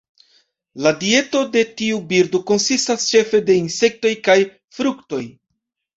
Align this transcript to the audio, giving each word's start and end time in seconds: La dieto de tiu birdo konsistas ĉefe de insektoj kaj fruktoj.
La 0.85 0.93
dieto 1.03 1.41
de 1.57 1.63
tiu 1.81 2.01
birdo 2.13 2.41
konsistas 2.53 3.07
ĉefe 3.11 3.45
de 3.51 3.59
insektoj 3.67 4.15
kaj 4.29 4.39
fruktoj. 4.79 5.25